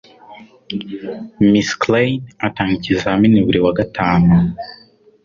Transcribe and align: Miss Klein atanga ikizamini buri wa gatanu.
Miss 1.49 1.69
Klein 1.81 2.19
atanga 2.45 2.73
ikizamini 2.79 3.37
buri 3.45 3.59
wa 3.65 3.71
gatanu. 3.79 4.31